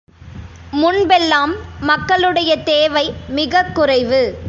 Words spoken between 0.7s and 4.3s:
முன்பெல்லாம் மக்களுடைய தேவை மிகக் குறைவு.